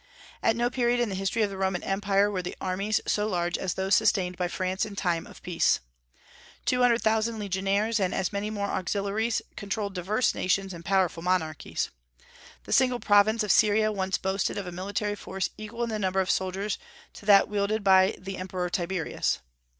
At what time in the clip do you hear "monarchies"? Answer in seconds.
11.21-11.91